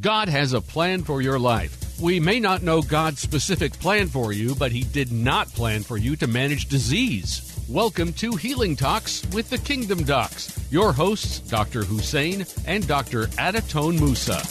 God 0.00 0.28
has 0.28 0.52
a 0.52 0.60
plan 0.60 1.02
for 1.04 1.22
your 1.22 1.38
life. 1.38 1.98
We 1.98 2.20
may 2.20 2.38
not 2.38 2.62
know 2.62 2.82
God's 2.82 3.20
specific 3.20 3.72
plan 3.72 4.08
for 4.08 4.30
you, 4.30 4.54
but 4.54 4.70
He 4.70 4.84
did 4.84 5.10
not 5.10 5.48
plan 5.48 5.82
for 5.82 5.96
you 5.96 6.16
to 6.16 6.26
manage 6.26 6.66
disease. 6.66 7.58
Welcome 7.66 8.12
to 8.14 8.36
Healing 8.36 8.76
Talks 8.76 9.26
with 9.32 9.48
the 9.48 9.56
Kingdom 9.56 10.02
Docs. 10.02 10.70
Your 10.70 10.92
hosts, 10.92 11.40
Dr. 11.40 11.82
Hussein 11.82 12.44
and 12.66 12.86
Dr. 12.86 13.28
Adatone 13.38 13.98
Musa. 13.98 14.42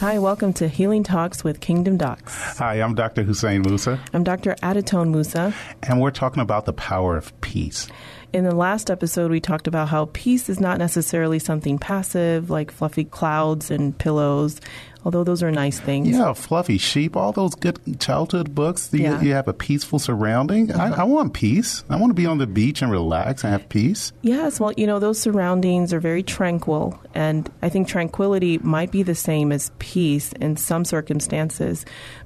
Hi, 0.00 0.18
welcome 0.18 0.52
to 0.54 0.68
Healing 0.68 1.04
Talks 1.04 1.42
with 1.42 1.60
Kingdom 1.60 1.96
Docs. 1.96 2.58
Hi, 2.58 2.74
I'm 2.82 2.94
Dr. 2.94 3.22
Hussein 3.22 3.62
Musa. 3.62 3.98
I'm 4.12 4.24
Dr. 4.24 4.56
Adatone 4.56 5.10
Musa. 5.10 5.54
And 5.84 6.02
we're 6.02 6.10
talking 6.10 6.42
about 6.42 6.66
the 6.66 6.74
power 6.74 7.16
of 7.16 7.40
peace. 7.40 7.88
In 8.32 8.44
the 8.44 8.54
last 8.54 8.90
episode, 8.90 9.30
we 9.30 9.40
talked 9.40 9.66
about 9.66 9.88
how 9.88 10.08
peace 10.14 10.48
is 10.48 10.58
not 10.58 10.78
necessarily 10.78 11.38
something 11.38 11.78
passive 11.78 12.48
like 12.48 12.70
fluffy 12.70 13.04
clouds 13.04 13.70
and 13.70 13.96
pillows, 13.98 14.58
although 15.04 15.22
those 15.22 15.42
are 15.42 15.50
nice 15.50 15.78
things. 15.78 16.08
Yeah, 16.08 16.32
fluffy 16.32 16.78
sheep, 16.78 17.14
all 17.14 17.32
those 17.32 17.54
good 17.54 17.78
childhood 18.00 18.54
books. 18.54 18.88
You, 18.90 19.00
Yeah. 19.00 19.20
you 19.20 19.34
have 19.34 19.48
a 19.48 19.52
peaceful 19.52 19.98
surrounding. 19.98 20.72
I, 20.72 20.88
uh-huh. 20.88 21.02
I 21.02 21.04
want 21.04 21.34
peace. 21.34 21.84
I 21.90 21.96
want 21.96 22.08
to 22.08 22.14
be 22.14 22.24
on 22.24 22.38
the 22.38 22.46
beach 22.46 22.80
and 22.80 22.90
relax 22.90 23.44
and 23.44 23.52
have 23.52 23.68
peace. 23.68 24.12
Yes, 24.22 24.58
well, 24.58 24.72
you 24.78 24.86
know, 24.86 24.98
those 24.98 25.18
surroundings 25.18 25.92
are 25.92 26.00
very 26.00 26.22
tranquil, 26.22 26.98
and 27.14 27.50
I 27.60 27.68
think 27.68 27.86
tranquility 27.86 28.56
might 28.58 28.90
be 28.90 29.02
the 29.02 29.14
same 29.14 29.52
as 29.52 29.70
peace 29.78 30.32
in 30.40 30.56
some 30.56 30.86
circumstances, 30.86 31.84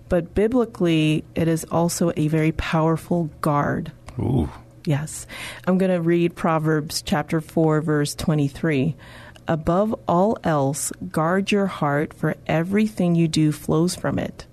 but 0.08 0.36
biblically, 0.36 1.24
it 1.34 1.48
is 1.48 1.64
also 1.64 2.12
a 2.16 2.28
very 2.28 2.52
powerful 2.52 3.28
guard. 3.40 3.90
Ooh. 4.20 4.48
Yes. 4.86 5.26
I'm 5.66 5.78
going 5.78 5.90
to 5.90 6.00
read 6.00 6.36
Proverbs 6.36 7.02
chapter 7.02 7.40
4, 7.40 7.80
verse 7.80 8.14
23. 8.14 8.94
Above 9.48 9.94
all 10.08 10.38
else, 10.44 10.92
guard 11.10 11.50
your 11.50 11.66
heart, 11.66 12.14
for 12.14 12.36
everything 12.46 13.14
you 13.14 13.28
do 13.28 13.52
flows 13.52 13.94
from 13.94 14.18
it. 14.18 14.46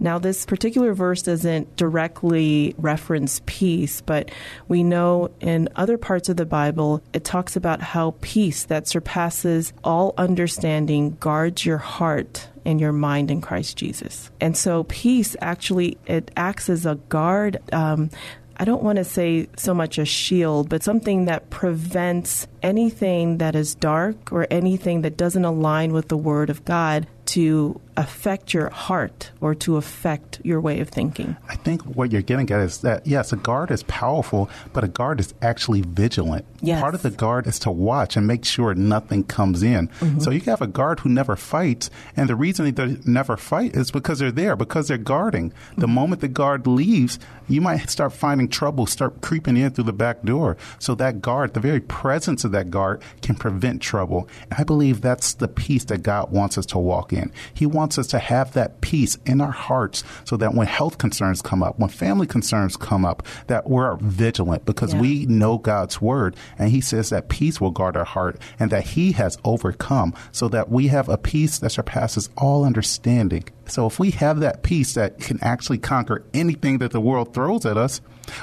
Now, 0.00 0.18
this 0.18 0.46
particular 0.46 0.94
verse 0.94 1.22
doesn't 1.22 1.76
directly 1.76 2.74
reference 2.78 3.40
peace, 3.46 4.00
but 4.00 4.30
we 4.68 4.84
know 4.84 5.30
in 5.40 5.68
other 5.74 5.98
parts 5.98 6.28
of 6.28 6.36
the 6.36 6.46
Bible, 6.46 7.02
it 7.12 7.24
talks 7.24 7.56
about 7.56 7.82
how 7.82 8.14
peace 8.20 8.64
that 8.64 8.86
surpasses 8.86 9.72
all 9.82 10.14
understanding 10.16 11.16
guards 11.18 11.66
your 11.66 11.78
heart 11.78 12.48
and 12.64 12.80
your 12.80 12.92
mind 12.92 13.30
in 13.30 13.40
Christ 13.40 13.76
Jesus. 13.76 14.30
And 14.40 14.56
so, 14.56 14.84
peace 14.84 15.34
actually 15.40 15.98
it 16.06 16.30
acts 16.36 16.70
as 16.70 16.86
a 16.86 16.94
guard. 16.94 17.58
Um, 17.72 18.10
I 18.58 18.64
don't 18.64 18.82
want 18.82 18.96
to 18.96 19.04
say 19.04 19.48
so 19.56 19.72
much 19.72 19.98
a 19.98 20.04
shield, 20.04 20.68
but 20.68 20.82
something 20.82 21.26
that 21.26 21.48
prevents 21.48 22.48
anything 22.62 23.38
that 23.38 23.54
is 23.54 23.74
dark 23.74 24.32
or 24.32 24.48
anything 24.50 25.02
that 25.02 25.16
doesn't 25.16 25.44
align 25.44 25.92
with 25.92 26.08
the 26.08 26.16
Word 26.16 26.50
of 26.50 26.64
God 26.64 27.06
to 27.26 27.80
affect 27.98 28.54
your 28.54 28.70
heart 28.70 29.32
or 29.40 29.56
to 29.56 29.76
affect 29.76 30.40
your 30.44 30.60
way 30.60 30.78
of 30.78 30.88
thinking. 30.88 31.36
I 31.48 31.56
think 31.56 31.82
what 31.82 32.12
you're 32.12 32.22
getting 32.22 32.48
at 32.50 32.60
is 32.60 32.78
that, 32.82 33.04
yes, 33.04 33.32
a 33.32 33.36
guard 33.36 33.72
is 33.72 33.82
powerful, 33.82 34.48
but 34.72 34.84
a 34.84 34.88
guard 34.88 35.18
is 35.18 35.34
actually 35.42 35.80
vigilant. 35.82 36.44
Yes. 36.60 36.80
Part 36.80 36.94
of 36.94 37.02
the 37.02 37.10
guard 37.10 37.48
is 37.48 37.58
to 37.60 37.72
watch 37.72 38.16
and 38.16 38.26
make 38.26 38.44
sure 38.44 38.72
nothing 38.74 39.24
comes 39.24 39.64
in. 39.64 39.88
Mm-hmm. 39.88 40.20
So 40.20 40.30
you 40.30 40.40
have 40.42 40.62
a 40.62 40.68
guard 40.68 41.00
who 41.00 41.08
never 41.08 41.34
fights, 41.34 41.90
and 42.16 42.28
the 42.28 42.36
reason 42.36 42.72
they 42.72 42.96
never 43.04 43.36
fight 43.36 43.74
is 43.74 43.90
because 43.90 44.20
they're 44.20 44.30
there, 44.30 44.54
because 44.54 44.86
they're 44.86 44.96
guarding. 44.96 45.52
The 45.76 45.86
mm-hmm. 45.86 45.94
moment 45.94 46.20
the 46.20 46.28
guard 46.28 46.68
leaves, 46.68 47.18
you 47.48 47.60
might 47.60 47.90
start 47.90 48.12
finding 48.12 48.48
trouble, 48.48 48.86
start 48.86 49.20
creeping 49.22 49.56
in 49.56 49.72
through 49.72 49.84
the 49.84 49.92
back 49.92 50.22
door. 50.22 50.56
So 50.78 50.94
that 50.96 51.20
guard, 51.20 51.54
the 51.54 51.60
very 51.60 51.80
presence 51.80 52.44
of 52.44 52.52
that 52.52 52.70
guard, 52.70 53.02
can 53.22 53.34
prevent 53.34 53.82
trouble. 53.82 54.28
I 54.56 54.62
believe 54.62 55.00
that's 55.00 55.34
the 55.34 55.48
peace 55.48 55.84
that 55.86 56.04
God 56.04 56.30
wants 56.30 56.56
us 56.56 56.66
to 56.66 56.78
walk 56.78 57.12
in. 57.12 57.32
He 57.52 57.66
wants 57.66 57.87
us 57.96 58.08
to 58.08 58.18
have 58.18 58.52
that 58.54 58.80
peace 58.80 59.16
in 59.24 59.40
our 59.40 59.52
hearts 59.52 60.02
so 60.24 60.36
that 60.36 60.52
when 60.54 60.66
health 60.66 60.98
concerns 60.98 61.40
come 61.40 61.62
up, 61.62 61.78
when 61.78 61.88
family 61.88 62.26
concerns 62.26 62.76
come 62.76 63.04
up, 63.04 63.24
that 63.46 63.70
we're 63.70 63.94
vigilant 64.00 64.64
because 64.64 64.94
Yeah. 64.94 65.00
we 65.00 65.26
know 65.26 65.58
God's 65.58 66.02
word. 66.02 66.34
And 66.58 66.70
He 66.70 66.80
says 66.80 67.10
that 67.10 67.28
peace 67.28 67.60
will 67.60 67.70
guard 67.70 67.96
our 67.96 68.04
heart 68.04 68.40
and 68.58 68.72
that 68.72 68.88
He 68.88 69.12
has 69.12 69.38
overcome 69.44 70.12
so 70.32 70.48
that 70.48 70.68
we 70.70 70.88
have 70.88 71.08
a 71.08 71.16
peace 71.16 71.60
that 71.60 71.70
surpasses 71.70 72.28
all 72.36 72.64
understanding. 72.64 73.44
So 73.66 73.86
if 73.86 73.98
we 74.00 74.10
have 74.12 74.40
that 74.40 74.62
peace 74.62 74.94
that 74.94 75.20
can 75.20 75.38
actually 75.42 75.78
conquer 75.78 76.24
anything 76.34 76.78
that 76.78 76.90
the 76.90 77.00
world 77.00 77.34
throws 77.34 77.64
at 77.66 77.76
us, 77.76 78.00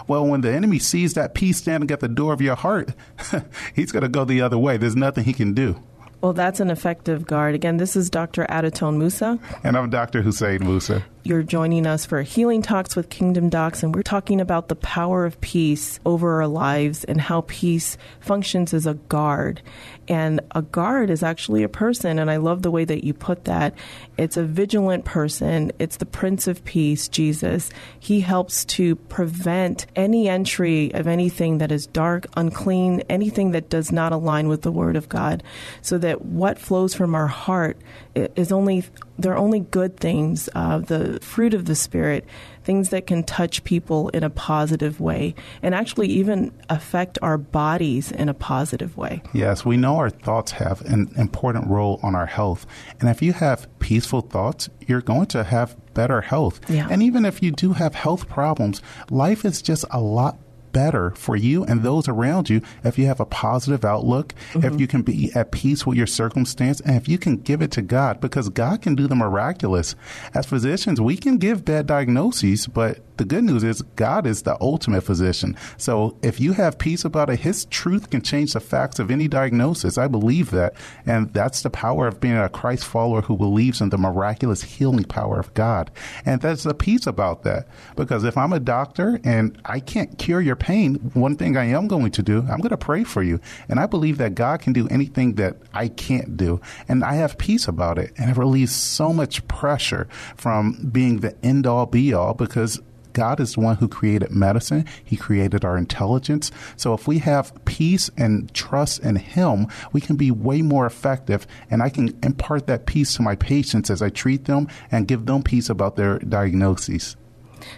well, 0.07 0.25
when 0.25 0.41
the 0.41 0.51
enemy 0.51 0.79
sees 0.79 1.13
that 1.15 1.33
peace 1.33 1.57
standing 1.57 1.89
at 1.91 1.99
the 1.99 2.07
door 2.07 2.31
of 2.33 2.41
your 2.41 2.55
heart, 2.55 2.91
he's 3.75 3.91
going 3.91 4.03
to 4.03 4.09
go 4.09 4.23
the 4.23 4.41
other 4.41 4.57
way. 4.57 4.77
There's 4.77 4.95
nothing 4.95 5.23
he 5.23 5.33
can 5.33 5.53
do. 5.53 5.81
Well, 6.25 6.33
that's 6.33 6.59
an 6.59 6.71
effective 6.71 7.27
guard. 7.27 7.53
Again, 7.53 7.77
this 7.77 7.95
is 7.95 8.09
Dr. 8.09 8.47
Adatone 8.49 8.97
Musa. 8.97 9.37
And 9.63 9.77
I'm 9.77 9.91
Dr. 9.91 10.23
Hussein 10.23 10.65
Musa. 10.65 11.05
You're 11.27 11.41
joining 11.41 11.87
us 11.87 12.05
for 12.05 12.21
Healing 12.21 12.61
Talks 12.61 12.95
with 12.95 13.09
Kingdom 13.09 13.49
Docs, 13.49 13.81
and 13.81 13.95
we're 13.95 14.03
talking 14.03 14.39
about 14.39 14.67
the 14.67 14.75
power 14.75 15.25
of 15.25 15.41
peace 15.41 15.99
over 16.05 16.39
our 16.39 16.47
lives 16.47 17.03
and 17.03 17.19
how 17.19 17.41
peace 17.47 17.97
functions 18.19 18.75
as 18.75 18.85
a 18.85 18.93
guard. 18.93 19.63
And 20.07 20.39
a 20.51 20.61
guard 20.61 21.09
is 21.09 21.23
actually 21.23 21.63
a 21.63 21.67
person, 21.67 22.19
and 22.19 22.29
I 22.29 22.35
love 22.35 22.61
the 22.61 22.69
way 22.69 22.85
that 22.85 23.03
you 23.03 23.15
put 23.15 23.45
that. 23.45 23.73
It's 24.19 24.37
a 24.37 24.43
vigilant 24.43 25.03
person, 25.03 25.71
it's 25.79 25.97
the 25.97 26.05
Prince 26.05 26.45
of 26.45 26.63
Peace, 26.63 27.07
Jesus. 27.07 27.71
He 27.99 28.21
helps 28.21 28.63
to 28.65 28.95
prevent 28.95 29.87
any 29.95 30.29
entry 30.29 30.93
of 30.93 31.07
anything 31.07 31.57
that 31.57 31.71
is 31.71 31.87
dark, 31.87 32.27
unclean, 32.37 33.01
anything 33.09 33.49
that 33.49 33.71
does 33.71 33.91
not 33.91 34.11
align 34.11 34.47
with 34.47 34.61
the 34.61 34.71
Word 34.71 34.95
of 34.95 35.09
God, 35.09 35.41
so 35.81 35.97
that 35.97 36.23
what 36.23 36.59
flows 36.59 36.93
from 36.93 37.15
our 37.15 37.25
heart 37.25 37.77
is 38.13 38.51
only 38.51 38.83
they're 39.17 39.37
only 39.37 39.61
good 39.61 39.97
things, 39.97 40.49
uh, 40.55 40.79
the 40.79 41.14
fruit 41.21 41.53
of 41.53 41.65
the 41.65 41.75
Spirit, 41.75 42.25
things 42.63 42.89
that 42.89 43.07
can 43.07 43.23
touch 43.23 43.63
people 43.63 44.09
in 44.09 44.23
a 44.23 44.29
positive 44.29 44.99
way 44.99 45.35
and 45.61 45.75
actually 45.75 46.07
even 46.07 46.51
affect 46.69 47.17
our 47.21 47.37
bodies 47.37 48.11
in 48.11 48.29
a 48.29 48.33
positive 48.33 48.97
way. 48.97 49.21
Yes, 49.33 49.65
we 49.65 49.77
know 49.77 49.97
our 49.97 50.09
thoughts 50.09 50.51
have 50.53 50.81
an 50.81 51.11
important 51.17 51.67
role 51.67 51.99
on 52.01 52.15
our 52.15 52.25
health. 52.25 52.65
And 52.99 53.09
if 53.09 53.21
you 53.21 53.33
have 53.33 53.67
peaceful 53.79 54.21
thoughts, 54.21 54.69
you're 54.87 55.01
going 55.01 55.27
to 55.27 55.43
have 55.43 55.75
better 55.93 56.21
health. 56.21 56.59
Yeah. 56.69 56.87
And 56.89 57.01
even 57.01 57.25
if 57.25 57.41
you 57.41 57.51
do 57.51 57.73
have 57.73 57.95
health 57.95 58.27
problems, 58.27 58.81
life 59.09 59.45
is 59.45 59.61
just 59.61 59.85
a 59.91 60.01
lot 60.01 60.37
better 60.75 61.11
for 61.11 61.37
you 61.37 61.63
and 61.63 61.75
mm-hmm. 61.75 61.85
those 61.85 62.09
around 62.09 62.49
you 62.49 62.61
if 62.83 62.99
you 62.99 63.05
have 63.05 63.21
a 63.21 63.25
positive 63.25 63.85
outlook, 63.85 64.35
if 64.55 64.61
mm-hmm. 64.61 64.77
you 64.77 64.87
can 64.87 65.03
be 65.03 65.31
at 65.33 65.51
peace 65.51 65.85
with 65.85 65.97
your 65.97 66.05
circumstance, 66.05 66.81
and 66.81 66.97
if 66.97 67.07
you 67.07 67.17
can 67.17 67.37
give 67.37 67.61
it 67.61 67.71
to 67.71 67.81
God, 67.81 68.19
because 68.19 68.49
God 68.49 68.81
can 68.81 68.93
do 68.93 69.07
the 69.07 69.15
miraculous. 69.15 69.95
As 70.33 70.45
physicians, 70.45 70.99
we 70.99 71.15
can 71.15 71.37
give 71.37 71.63
bad 71.63 71.87
diagnoses, 71.87 72.67
but 72.67 72.99
the 73.17 73.25
good 73.25 73.45
news 73.45 73.63
is 73.63 73.81
God 73.95 74.27
is 74.27 74.41
the 74.41 74.57
ultimate 74.59 75.01
physician. 75.01 75.55
So 75.77 76.17
if 76.21 76.39
you 76.39 76.51
have 76.53 76.77
peace 76.77 77.05
about 77.05 77.29
it, 77.29 77.39
His 77.39 77.65
truth 77.65 78.09
can 78.09 78.21
change 78.21 78.53
the 78.53 78.59
facts 78.59 78.99
of 78.99 79.09
any 79.09 79.29
diagnosis. 79.29 79.97
I 79.97 80.07
believe 80.07 80.51
that. 80.51 80.73
And 81.05 81.33
that's 81.33 81.61
the 81.61 81.69
power 81.69 82.07
of 82.07 82.19
being 82.19 82.35
a 82.35 82.49
Christ 82.49 82.83
follower 82.83 83.21
who 83.21 83.37
believes 83.37 83.79
in 83.79 83.89
the 83.89 83.97
miraculous 83.97 84.63
healing 84.63 85.05
power 85.05 85.39
of 85.39 85.53
God. 85.53 85.91
And 86.25 86.41
that's 86.41 86.63
the 86.63 86.73
peace 86.73 87.07
about 87.07 87.43
that. 87.43 87.67
Because 87.95 88.25
if 88.25 88.37
I'm 88.37 88.51
a 88.51 88.59
doctor 88.59 89.19
and 89.23 89.57
I 89.63 89.79
can't 89.79 90.17
cure 90.17 90.41
your 90.41 90.57
pain, 90.65 90.95
one 91.13 91.35
thing 91.35 91.55
I 91.55 91.65
am 91.65 91.87
going 91.87 92.09
to 92.09 92.23
do, 92.23 92.39
I'm 92.39 92.59
going 92.59 92.69
to 92.69 92.77
pray 92.77 93.03
for 93.03 93.21
you. 93.21 93.39
And 93.69 93.79
I 93.79 93.85
believe 93.85 94.17
that 94.17 94.33
God 94.33 94.61
can 94.61 94.73
do 94.73 94.87
anything 94.87 95.35
that 95.35 95.57
I 95.75 95.89
can't 95.89 96.35
do. 96.35 96.59
And 96.87 97.03
I 97.03 97.13
have 97.15 97.37
peace 97.37 97.67
about 97.67 97.99
it. 97.99 98.11
And 98.17 98.31
it 98.31 98.37
relieves 98.37 98.73
so 98.73 99.13
much 99.13 99.47
pressure 99.47 100.07
from 100.35 100.89
being 100.91 101.19
the 101.19 101.35
end 101.45 101.67
all 101.67 101.85
be 101.85 102.15
all 102.15 102.33
because 102.33 102.81
God 103.13 103.39
is 103.39 103.53
the 103.53 103.61
one 103.61 103.75
who 103.75 103.87
created 103.87 104.31
medicine. 104.31 104.85
He 105.03 105.15
created 105.15 105.63
our 105.63 105.77
intelligence. 105.77 106.51
So 106.77 106.95
if 106.95 107.07
we 107.07 107.19
have 107.19 107.53
peace 107.65 108.09
and 108.17 108.51
trust 108.55 109.03
in 109.03 109.17
Him, 109.17 109.67
we 109.93 110.01
can 110.01 110.15
be 110.15 110.31
way 110.31 110.63
more 110.63 110.87
effective. 110.87 111.45
And 111.69 111.83
I 111.83 111.89
can 111.89 112.17
impart 112.23 112.65
that 112.65 112.87
peace 112.87 113.13
to 113.15 113.21
my 113.21 113.35
patients 113.35 113.91
as 113.91 114.01
I 114.01 114.09
treat 114.09 114.45
them 114.45 114.67
and 114.91 115.07
give 115.07 115.27
them 115.27 115.43
peace 115.43 115.69
about 115.69 115.95
their 115.95 116.17
diagnoses. 116.17 117.15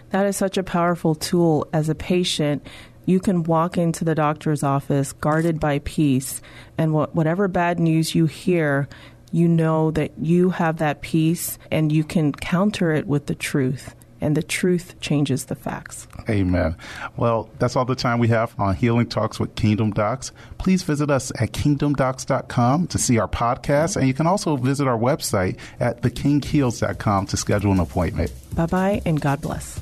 That 0.10 0.26
is 0.26 0.38
such 0.38 0.58
a 0.58 0.64
powerful 0.64 1.16
tool 1.16 1.68
as 1.74 1.90
a 1.90 1.96
patient. 1.96 2.66
You 3.06 3.20
can 3.20 3.44
walk 3.44 3.78
into 3.78 4.04
the 4.04 4.16
doctor's 4.16 4.64
office 4.64 5.14
guarded 5.14 5.60
by 5.60 5.80
peace, 5.80 6.42
and 6.78 6.94
what, 6.94 7.16
whatever 7.16 7.48
bad 7.48 7.80
news 7.80 8.14
you 8.14 8.26
hear, 8.26 8.88
you 9.32 9.48
know 9.48 9.92
that 9.92 10.12
you 10.18 10.52
have 10.52 10.78
that 10.78 11.02
peace 11.02 11.58
and 11.72 11.92
you 11.92 12.04
can 12.04 12.32
counter 12.32 12.92
it 12.92 13.08
with 13.08 13.26
the 13.26 13.36
truth 13.36 13.94
and 14.22 14.36
the 14.36 14.44
truth 14.44 15.00
changes 15.00 15.46
the 15.46 15.56
facts. 15.56 16.08
Amen. 16.30 16.76
Well, 17.16 17.50
that's 17.60 17.76
all 17.76 17.86
the 17.86 17.96
time 17.96 18.20
we 18.20 18.28
have 18.30 18.54
on 18.60 18.76
Healing 18.76 19.08
Talks 19.08 19.40
with 19.40 19.56
Kingdom 19.56 19.92
Docs. 19.92 20.32
Please 20.58 20.84
visit 20.84 21.10
us 21.10 21.32
at 21.40 21.52
kingdomdocs.com 21.52 22.88
to 22.88 22.98
see 22.98 23.20
our 23.20 23.28
podcast, 23.28 23.98
and 23.98 24.08
you 24.08 24.14
can 24.14 24.28
also 24.28 24.58
visit 24.58 24.88
our 24.88 24.98
website 24.98 25.58
at 25.80 26.02
thekingheals.com 26.02 27.28
to 27.28 27.38
schedule 27.38 27.72
an 27.72 27.80
appointment. 27.80 28.32
Bye 28.56 28.66
bye, 28.66 29.02
and 29.06 29.20
God 29.22 29.42
bless. 29.42 29.80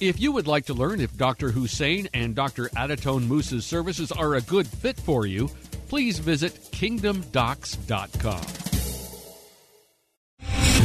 If 0.00 0.20
you 0.20 0.30
would 0.32 0.46
like 0.46 0.66
to 0.66 0.74
learn 0.74 1.00
if 1.00 1.16
Dr. 1.16 1.50
Hussein 1.50 2.08
and 2.14 2.34
Dr. 2.34 2.68
Adatone 2.70 3.26
Musa's 3.26 3.66
services 3.66 4.12
are 4.12 4.36
a 4.36 4.40
good 4.40 4.66
fit 4.68 4.96
for 5.00 5.26
you, 5.26 5.50
please 5.88 6.20
visit 6.20 6.54
kingdomdocs.com. 6.70 8.67